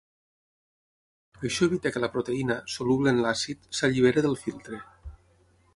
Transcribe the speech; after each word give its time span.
Això 1.49 1.67
evita 1.69 1.91
que 1.97 2.03
la 2.05 2.09
proteïna, 2.15 2.57
soluble 2.79 3.13
en 3.15 3.21
l'àcid, 3.27 3.69
s'alliberi 3.81 4.27
del 4.29 4.39
filtre. 4.47 4.83